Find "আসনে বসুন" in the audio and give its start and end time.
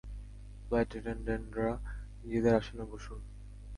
2.55-3.19